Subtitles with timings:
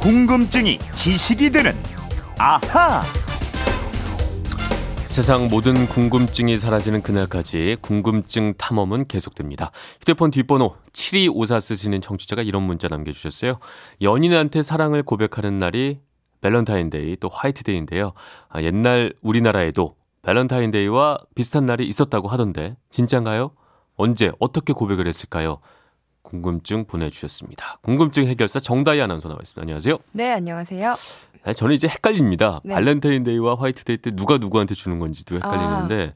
[0.00, 1.72] 궁금증이 지식이 되는
[2.38, 3.02] 아하.
[5.04, 9.72] 세상 모든 궁금증이 사라지는 그날까지 궁금증 탐험은 계속됩니다.
[10.00, 13.58] 휴대폰 뒷번호 7254 쓰시는 청취자가 이런 문자 남겨주셨어요.
[14.00, 16.00] 연인한테 사랑을 고백하는 날이
[16.40, 18.14] 밸런타인데이 또 화이트데이인데요.
[18.48, 23.50] 아, 옛날 우리나라에도 밸런타인데이와 비슷한 날이 있었다고 하던데 진짠가요?
[23.96, 25.58] 언제 어떻게 고백을 했을까요?
[26.40, 27.78] 궁금증 보내주셨습니다.
[27.82, 29.60] 궁금증 해결사 정다희 아나운서 나와 있습니다.
[29.62, 29.98] 안녕하세요.
[30.12, 30.94] 네, 안녕하세요.
[31.42, 32.60] 아니, 저는 이제 헷갈립니다.
[32.64, 32.74] 네.
[32.74, 36.14] 발렌타인데이와 화이트데이 때 누가 누구한테 주는 건지도 헷갈리는데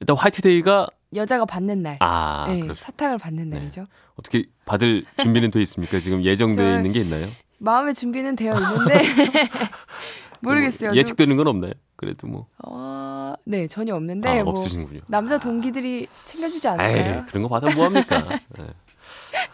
[0.00, 1.96] 일단 화이트데이가 여자가 받는 날.
[2.00, 3.58] 아 네, 사탕을 받는 네.
[3.58, 3.86] 날이죠.
[4.16, 5.98] 어떻게 받을 준비는 돼 있습니까?
[6.00, 7.24] 지금 예정돼 저- 있는 게 있나요?
[7.58, 9.00] 마음의 준비는 되어 있는데
[10.40, 10.90] 모르겠어요.
[10.90, 11.72] 뭐 예측되는 건 없나요?
[11.96, 15.00] 그래도 뭐 어, 네, 전혀 없는데 아, 뭐 없으신군요.
[15.06, 17.24] 남자 동기들이 챙겨주지 에이, 않을까요?
[17.28, 18.18] 그런 거 받아 뭐 합니까?
[18.58, 18.66] 네.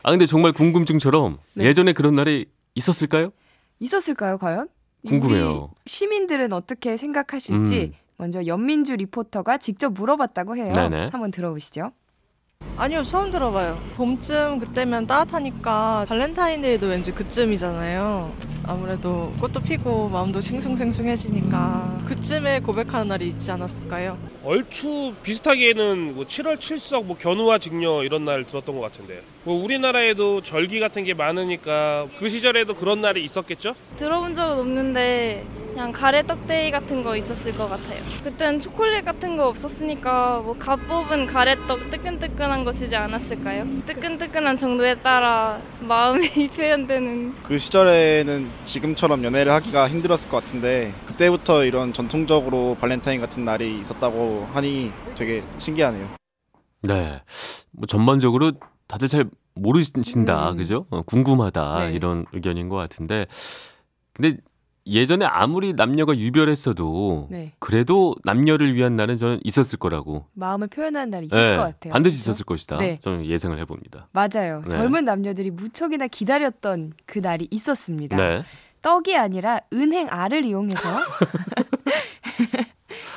[0.03, 1.65] 아 근데 정말 궁금증처럼 네.
[1.65, 3.33] 예전에 그런 날이 있었을까요?
[3.81, 4.69] 있었을까요, 과연?
[5.07, 5.71] 궁금해요.
[5.71, 7.93] 우리 시민들은 어떻게 생각하실지 음.
[8.17, 10.73] 먼저 연민주 리포터가 직접 물어봤다고 해요.
[10.73, 11.09] 네네.
[11.13, 11.93] 한번 들어보시죠.
[12.77, 13.79] 아니요, 처음 들어봐요.
[13.95, 18.35] 봄쯤 그때면 따뜻하니까 발렌타인데이도 왠지 그쯤이잖아요.
[18.65, 24.19] 아무래도 꽃도 피고 마음도 싱숭생숭해지니까 그쯤에 고백하는 날이 있지 않았을까요?
[24.47, 29.21] 얼추 비슷하게는 뭐 7월 7석, 뭐 견우와 직녀 이런 날 들었던 것 같은데.
[29.43, 33.75] 뭐 우리나라에도 절기 같은 게 많으니까 그 시절에도 그런 날이 있었겠죠?
[33.97, 37.99] 들어본 적은 없는데 그냥 가래 떡데이 같은 거 있었을 것 같아요.
[38.23, 43.67] 그땐 초콜릿 같은 거 없었으니까 뭐 갓 뽑은 가래떡 뜨끈뜨끈한 거 주지 않았을까요?
[43.85, 51.93] 뜨끈뜨끈한 정도에 따라 마음이 표현되는 그 시절에는 지금처럼 연애를 하기가 힘들었을 것 같은데 그때부터 이런
[51.93, 56.11] 전통적으로 발렌타인 같은 날이 있었다고 하니 되게 신기하네요.
[56.83, 57.23] 네.
[57.73, 58.53] 뭐 전반적으로
[58.87, 60.57] 다들 잘 모르신다, 음.
[60.59, 60.87] 그죠?
[60.91, 61.93] 어, 궁금하다 네.
[61.95, 63.27] 이런 의견인 것 같은데,
[64.13, 64.37] 근데
[64.87, 67.55] 예전에 아무리 남녀가 유별했어도 네.
[67.59, 70.27] 그래도 남녀를 위한 날은 저는 있었을 거라고.
[70.35, 71.93] 마음을 표현하는 날이 있었을 네, 것 같아요.
[71.93, 72.31] 반드시 그죠?
[72.31, 72.77] 있었을 것이다.
[72.77, 72.99] 네.
[73.01, 74.09] 저는 예상을 해봅니다.
[74.13, 74.61] 맞아요.
[74.63, 74.69] 네.
[74.69, 78.17] 젊은 남녀들이 무척이나 기다렸던 그 날이 있었습니다.
[78.87, 78.91] 네.
[78.91, 80.79] 떡이 아니라 은행 알을 이용해서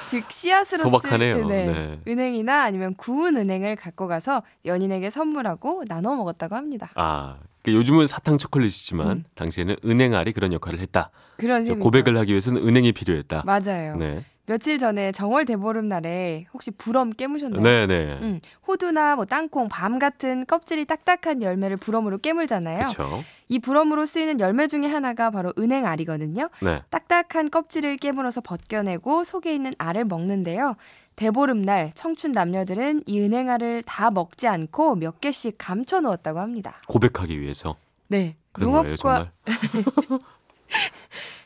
[0.10, 1.38] 즉 씨앗으로 소박하네요.
[1.38, 2.00] 쓸 네, 네.
[2.08, 6.90] 은행이나 아니면 구운 은행을 갖고 가서 연인에게 선물하고 나눠 먹었다고 합니다.
[6.96, 9.24] 아, 그 요즘은 사탕 초콜릿이지만 음.
[9.36, 11.12] 당시에는 은행 알이 그런 역할을 했다.
[11.38, 11.64] 그런.
[11.78, 13.44] 고백을 하기 위해서는 은행이 필요했다.
[13.46, 13.96] 맞아요.
[13.98, 14.26] 네.
[14.50, 17.62] 며칠 전에 정월 대보름 날에 혹시 부럼 깨무셨나요?
[17.62, 18.18] 네, 네.
[18.24, 22.80] 음, 호두나 뭐 땅콩, 밤 같은 껍질이 딱딱한 열매를 부럼으로 깨물잖아요.
[22.80, 23.24] 그렇죠.
[23.48, 26.50] 이 부럼으로 쓰이는 열매 중에 하나가 바로 은행알이거든요.
[26.64, 26.82] 네.
[26.90, 30.78] 딱딱한 껍질을 깨물어서 벗겨내고 속에 있는 알을 먹는데요.
[31.16, 36.82] 대보름날 청춘 남녀들은 이 은행알을 다 먹지 않고 몇 개씩 감춰 놓았다고 합니다.
[36.88, 37.76] 고백하기 위해서
[38.08, 38.36] 네.
[38.58, 39.32] 농업과.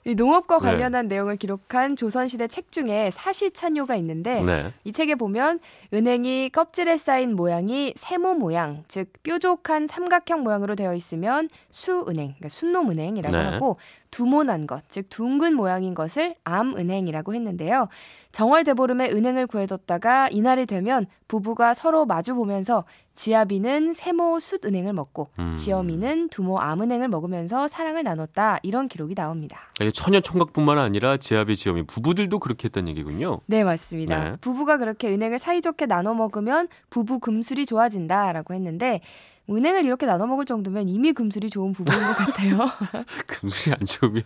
[0.06, 0.66] 이 농업과 네.
[0.66, 4.66] 관련한 내용을 기록한 조선시대 책 중에 사시찬요가 있는데 네.
[4.84, 5.60] 이 책에 보면
[5.94, 13.38] 은행이 껍질에 쌓인 모양이 세모 모양, 즉 뾰족한 삼각형 모양으로 되어 있으면 수은행, 그러니까 순놈은행이라고
[13.38, 13.44] 네.
[13.44, 13.78] 하고
[14.14, 17.88] 두모난 것, 즉 둥근 모양인 것을 암은행이라고 했는데요.
[18.32, 22.84] 정월 대보름에 은행을 구해뒀다가 이날이 되면 부부가 서로 마주 보면서
[23.16, 25.56] 지아비는 세모 숫은행을 먹고 음.
[25.56, 29.60] 지어미는 두모 암은행을 먹으면서 사랑을 나눴다 이런 기록이 나옵니다.
[29.94, 33.40] 처녀 총각뿐만 아니라 지아비 지엄이 부부들도 그렇게 했다는 얘기군요.
[33.48, 34.24] 네, 맞습니다.
[34.24, 34.36] 네.
[34.42, 39.02] 부부가 그렇게 은행을 사이좋게 나눠 먹으면 부부 금술이 좋아진다라고 했는데
[39.50, 42.60] 은행을 이렇게 나눠 먹을 정도면 이미 금술이 좋은 부부인 것 같아요.
[43.28, 44.24] 금술이 안 좋으면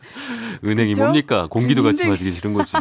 [0.63, 1.03] 은행이 그죠?
[1.03, 1.47] 뭡니까?
[1.49, 2.73] 공기도 같이 마시기 싫은 거지.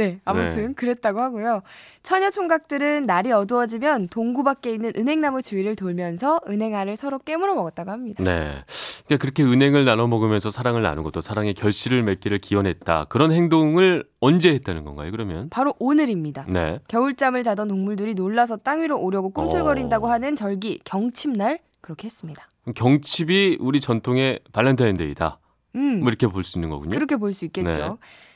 [0.00, 0.72] 네, 아무튼 네.
[0.74, 1.60] 그랬다고 하고요.
[2.02, 8.24] 처녀 총각들은 날이 어두워지면 동구 밖에 있는 은행나무 주위를 돌면서 은행알을 서로 깨물어 먹었다고 합니다.
[8.24, 8.64] 네.
[9.06, 13.06] 그러니까 그렇게 은행을 나눠 먹으면서 사랑을 나누고 또 사랑의 결실을 맺기를 기원했다.
[13.10, 15.50] 그런 행동을 언제 했다는 건가요, 그러면?
[15.50, 16.46] 바로 오늘입니다.
[16.48, 16.78] 네.
[16.88, 20.10] 겨울잠을 자던 동물들이 놀라서 땅 위로 오려고 꿈틀거린다고 어.
[20.10, 22.48] 하는 절기 경칩날 그렇게 했습니다.
[22.74, 25.38] 경칩이 우리 전통의 발렌타인데이다.
[25.76, 26.00] 음.
[26.00, 26.90] 뭐 이렇게 볼 수 있는 거군요.
[26.90, 27.70] 그렇게 볼 수 있겠죠.
[27.80, 27.90] 네.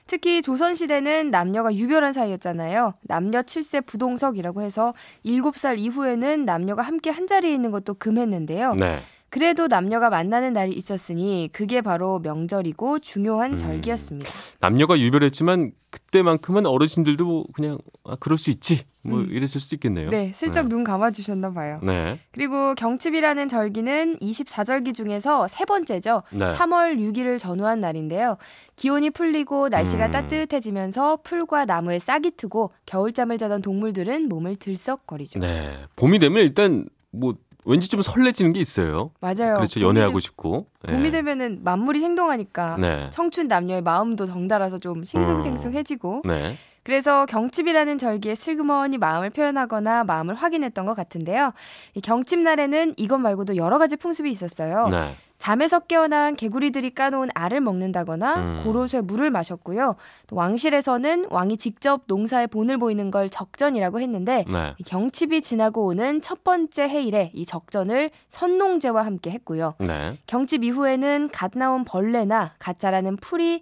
[0.07, 2.95] 특히 조선시대는 남녀가 유별한 사이였잖아요.
[3.03, 8.75] 남녀 7세 부동석이라고 해서 7살 이후에는 남녀가 함께 한 자리에 있는 것도 금했는데요.
[8.75, 9.01] 네.
[9.35, 13.59] 그래도 남녀가 만나는 날이 있었으니 그게 바로 명절이고 중요한 음.
[13.59, 14.31] 절기였습니다.
[14.61, 18.85] 남녀가 유별했지만 그때만큼은 어르신들도 뭐 그냥 아, 그럴 수 있지.
[19.03, 19.27] 뭐 음.
[19.29, 20.09] 이랬을 수도 있겠네요.
[20.11, 20.69] 네, 슬쩍 네.
[20.69, 21.81] 눈 감아 주셨나 봐요.
[21.83, 22.21] 네.
[22.31, 26.23] 그리고 경칩이라는 절기는 24절기 중에서 세 번째죠.
[26.31, 26.53] 네.
[26.55, 28.37] 3월 6일을 전후한 날인데요.
[28.77, 30.11] 기온이 풀리고 날씨가 음.
[30.13, 35.41] 따뜻해지면서 풀과 나무에 싹이 트고 겨울잠을 자던 동물들은 몸을 들썩거리죠.
[35.41, 35.77] 네.
[35.97, 37.35] 봄이 되면 일단 뭐
[37.65, 39.11] 왠지 좀 설레지는 게 있어요.
[39.21, 39.57] 맞아요.
[39.57, 39.81] 그렇죠.
[39.81, 40.67] 연애하고 되- 싶고.
[40.89, 40.93] 예.
[40.93, 43.09] 봄이 되면은 만물이 생동하니까 네.
[43.11, 46.57] 청춘 남녀의 마음도 덩달아서 좀 싱숭생숭해지고 네.
[46.83, 51.53] 그래서 경칩이라는 절기에 슬그머니 마음을 표현하거나 마음을 확인했던 것 같은데요.
[51.95, 54.89] 이 경칩 날에는 이것 말고도 여러 가지 풍습이 있었어요.
[54.89, 55.15] 네.
[55.45, 58.61] 잠에서 깨어난 개구리들이 까놓은 알을 먹는다거나 음.
[58.65, 59.95] 고로쇠 물을 마셨고요.
[60.27, 64.73] 또 왕실에서는 왕이 직접 농사에 본을 보이는 걸 적전이라고 했는데 네.
[64.79, 69.75] 이 경칩이 지나고 오는 첫 번째 해일에 이 적전을 선농제와 함께 했고요.
[69.81, 70.17] 네.
[70.27, 73.61] 경칩 이후에는 갓 나온 벌레나 갓 자라는 풀이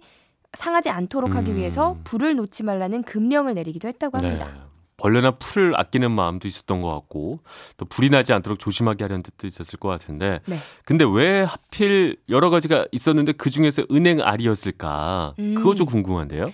[0.53, 1.57] 상하지 않도록 하기 음.
[1.57, 4.47] 위해서 불을 놓지 말라는 금령을 내리기도 했다고 합니다.
[4.47, 4.72] 네.
[4.97, 7.39] 벌레나 풀을 아끼는 마음도 있었던 것 같고
[7.77, 10.57] 또 불이 나지 않도록 조심하게 하려는 뜻도 있었을 것 같은데 네.
[10.85, 15.55] 근데 왜 하필 여러 가지가 있었는데 그 중에서 은행 알이었을까 음.
[15.55, 16.45] 그거 좀 궁금한데요.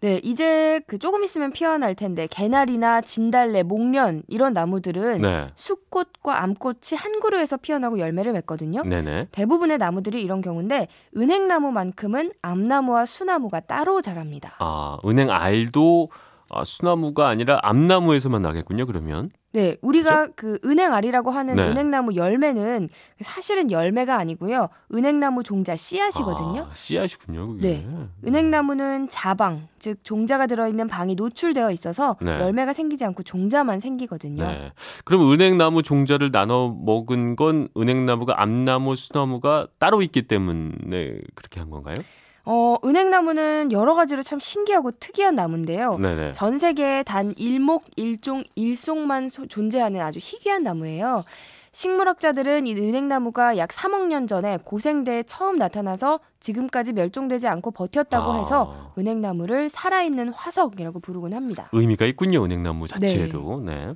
[0.00, 5.48] 네, 이제 그 조금 있으면 피어날 텐데 개나리나 진달래, 목련 이런 나무들은 네.
[5.54, 8.82] 숫꽃과 암꽃이 한 그루에서 피어나고 열매를 맺거든요.
[8.82, 9.28] 네네.
[9.32, 14.54] 대부분의 나무들이 이런 경우인데 은행나무만큼은 암나무와 수나무가 따로 자랍니다.
[14.58, 16.10] 아 은행 알도
[16.50, 18.86] 아, 수나무가 아니라 암나무에서만 나겠군요.
[18.86, 21.62] 그러면 네, 우리가 그 은행알이라고 하는 네.
[21.62, 22.90] 은행나무 열매는
[23.20, 24.68] 사실은 열매가 아니고요.
[24.94, 26.68] 은행나무 종자 씨앗이거든요.
[26.70, 27.46] 아, 씨앗이군요.
[27.46, 27.68] 그게.
[27.68, 27.88] 네.
[28.26, 32.32] 은행나무는 자방, 즉 종자가 들어있는 방이 노출되어 있어서 네.
[32.32, 34.46] 열매가 생기지 않고 종자만 생기거든요.
[34.46, 34.72] 네.
[35.06, 41.96] 그럼 은행나무 종자를 나눠 먹은 건 은행나무가 암나무, 수나무가 따로 있기 때문에 그렇게 한 건가요?
[42.48, 45.98] 어, 은행나무는 여러 가지로 참 신기하고 특이한 나무인데요.
[45.98, 46.32] 네네.
[46.32, 51.24] 전 세계에 단 일목, 일종, 일송만 소- 존재하는 아주 희귀한 나무예요.
[51.72, 58.38] 식물학자들은 이 은행나무가 약 3억 년 전에 고생대에 처음 나타나서 지금까지 멸종되지 않고 버텼다고 아.
[58.38, 61.68] 해서 은행나무를 살아있는 화석이라고 부르곤 합니다.
[61.72, 62.44] 의미가 있군요.
[62.44, 63.60] 은행나무 자체로.
[63.60, 63.92] 네.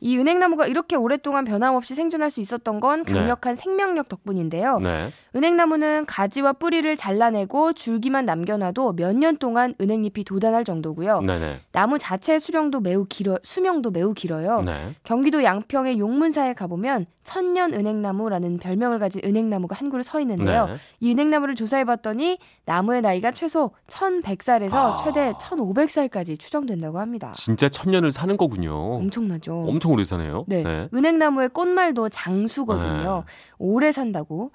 [0.00, 3.12] 이 은행나무가 이렇게 오랫동안 변함없이 생존할 수 있었던 건 네.
[3.12, 4.78] 강력한 생명력 덕분인데요.
[4.78, 5.10] 네.
[5.34, 11.22] 은행나무는 가지와 뿌리를 잘라내고 줄기만 남겨놔도 몇 년 동안 은행잎이 돋아날 정도고요.
[11.22, 11.60] 네네.
[11.72, 14.62] 나무 자체의 수령도 매우 길어 수명도 매우 길어요.
[14.62, 14.94] 네.
[15.02, 20.64] 경기도 양평의 용문사에 가보면 천년 은행나무라는 별명을 가진 은행나무가 한 그루 서 있는데요.
[20.64, 20.76] 네.
[21.00, 24.96] 이 은행나무를 조사해봤더니 나무의 나이가 최소 1100살에서 아.
[25.04, 27.32] 최대 1500살까지 추정된다고 합니다.
[27.34, 28.94] 진짜 천년을 사는 거군요.
[28.94, 29.66] 엄청나죠.
[29.68, 30.46] 엄청 오래 사네요.
[30.48, 30.88] 네.
[30.94, 33.24] 은행나무의 꽃말도 장수거든요.
[33.58, 34.52] 오래 산다고.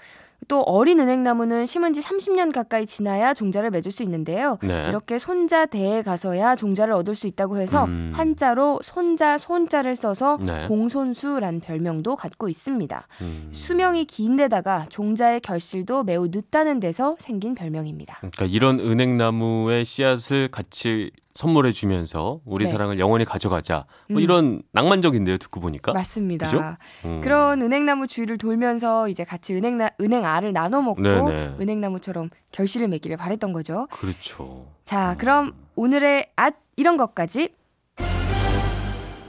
[0.48, 4.58] 또 어린 은행나무는 심은 지 30년 가까이 지나야 종자를 맺을 수 있는데요.
[4.62, 4.88] 네.
[4.90, 8.12] 이렇게 손자 대에 가서야 종자를 얻을 수 있다고 해서 음.
[8.14, 10.68] 한자로 손자 손자를 써서 네.
[10.68, 13.08] 공손수란 별명도 갖고 있습니다.
[13.22, 13.50] 음.
[13.52, 18.18] 수명이 긴 데다가 종자의 결실도 매우 늦다는 데서 생긴 별명입니다.
[18.18, 22.72] 그러니까 이런 은행나무의 씨앗을 같이 선물해 주면서 우리 네.
[22.72, 23.86] 사랑을 영원히 가져가자.
[24.10, 24.22] 뭐 음.
[24.22, 25.94] 이런 낭만적인데요, 듣고 보니까.
[25.94, 26.78] 맞습니다.
[27.06, 27.22] 음.
[27.22, 31.56] 그런 은행나무 주위를 돌면서 이제 같이 은행나, 은행 알을 나눠 먹고 네네.
[31.60, 33.88] 은행나무처럼 결실을 맺기를 바랬던 거죠.
[33.90, 34.68] 그렇죠.
[34.84, 37.50] 자, 그럼 오늘의 앗 이런 것까지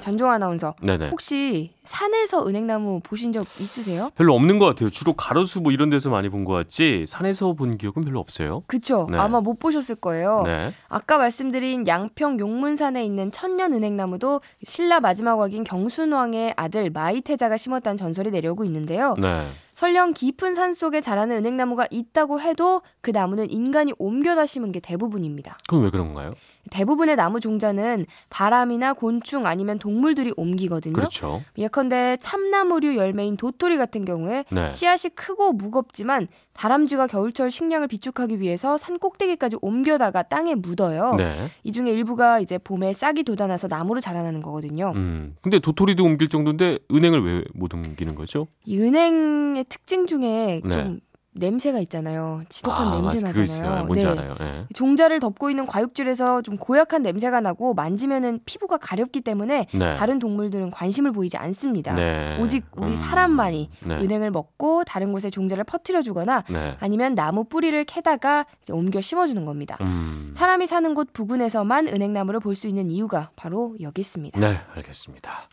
[0.05, 1.09] 전종 아나운서 네네.
[1.09, 4.11] 혹시 산에서 은행나무 보신 적 있으세요?
[4.17, 4.91] 별로 없는 것 같아요.
[4.91, 8.63] 주로 가로수 뭐 이런 데서 많이 본 것 같지 산에서 본 기억은 별로 없어요.
[8.67, 9.09] 그쵸?
[9.11, 9.17] 네.
[9.17, 10.43] 아마 못 보셨을 거예요.
[10.45, 10.73] 네.
[10.91, 18.31] 아까 말씀드린 양평 용문산에 있는 천년 은행나무도 신라 마지막 왕인 경순왕의 아들 마이태자가 심었다는 전설이
[18.31, 19.15] 내려오고 있는데요.
[19.19, 19.47] 네.
[19.73, 25.57] 설령 깊은 산 속에 자라는 은행나무가 있다고 해도 그 나무는 인간이 옮겨다 심은 게 대부분입니다.
[25.67, 26.33] 그럼 왜 그런 건가요?
[26.71, 30.95] 대부분의 나무 종자는 바람이나 곤충 아니면 동물들이 옮기거든요.
[30.95, 31.43] 그렇죠.
[31.59, 34.71] 예컨대 참나무류 열매인 도토리 같은 경우에 네.
[34.71, 41.15] 씨앗이 크고 무겁지만 다람쥐가 겨울철 식량을 비축하기 위해서 산 꼭대기까지 옮겨다가 땅에 묻어요.
[41.17, 41.35] 네.
[41.65, 44.93] 이 중에 일부가 이제 봄에 싹이 돋아나서 나무로 자라나는 거거든요.
[44.95, 45.37] 음.
[45.43, 48.47] 근데 도토리도 옮길 정도인데 은행을 왜 못 옮기는 거죠?
[48.65, 50.71] 이 은행의 특징 중에 네.
[50.71, 51.01] 좀
[51.35, 52.43] 냄새가 있잖아요.
[52.49, 53.21] 지독한 아, 냄새.
[53.21, 53.85] 나잖아요.
[53.85, 54.11] 뭔지 네.
[54.11, 54.35] 알아요.
[54.39, 54.67] 네.
[54.75, 59.95] 종자를 덮고 있는 과육줄에서 좀 고약한 냄새가 나고 만지면은 피부가 가렵기 때문에 네.
[59.97, 61.95] 다른 동물들은 관심을 보이지 않습니다.
[61.95, 62.39] 네.
[62.41, 62.97] 오직 우리 음.
[62.97, 63.95] 사람만이 네.
[63.97, 66.77] 은행을 먹고 다른 곳에 종자를 퍼뜨려 주거나 네.
[66.81, 69.77] 아니면 나무 뿌리를 캐다가 옮겨 심어 주는 겁니다.
[69.83, 70.33] 음.
[70.35, 74.39] 사람이 사는 곳 부근에서만 은행나무를 볼 수 있는 이유가 바로 여기 있습니다.
[74.39, 75.49] 네, 알겠습니다.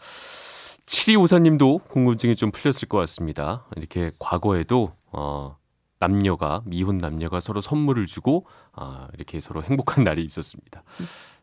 [0.86, 3.66] 7254님도 궁금증이 좀 풀렸을 것 같습니다.
[3.76, 5.58] 이렇게 과거에도 어,
[6.02, 10.84] 남녀가 미혼 남녀가 서로 선물을 주고 아, 이렇게 서로 행복한 날이 있었습니다.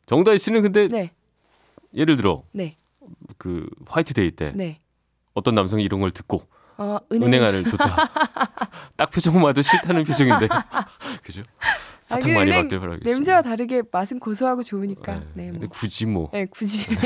[0.07, 1.13] 정다희 씨는 근데 네,
[1.95, 2.77] 예를 들어 네,
[3.39, 4.81] 그 화이트데이 때 네.
[5.33, 6.43] 어떤 남성이 이런 걸 듣고
[6.77, 7.87] 어, 은행 은행알을 줬다.
[8.97, 10.49] 딱 표정마다 싫다는 표정인데.
[11.23, 11.43] 그죠?
[12.03, 13.15] 사탕 아, 많이 은행 받길 바라겠습니다.
[13.15, 15.21] 냄새와 다르게 맛은 고소하고 좋으니까.
[15.35, 15.69] 네, 네, 뭐.
[15.69, 16.97] 굳이 뭐 네, 굳이.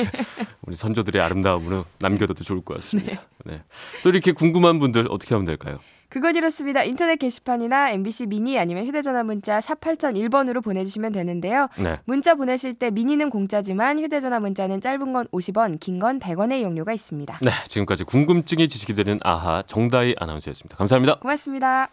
[0.63, 3.27] 우리 선조들의 아름다움으로 남겨둬도 좋을 것 같습니다.
[3.45, 3.63] 네.
[4.03, 5.81] 또 이렇게 궁금한 분들 어떻게 하면 될까요?
[6.12, 6.83] 그건 이렇습니다.
[6.83, 11.69] 인터넷 게시판이나 MBC 미니 아니면 휴대전화 문자 샵 8001번으로 보내주시면 되는데요.
[11.78, 12.00] 네.
[12.04, 17.38] 문자 보내실 때 미니는 공짜지만 휴대전화 문자는 짧은 건 50원, 긴 건 100원의 이용료가 있습니다.
[17.42, 20.76] 네, 지금까지 궁금증이 지식이 되는 아하 정다희 아나운서였습니다.
[20.76, 21.16] 감사합니다.
[21.21, 21.88] 고맙습니다.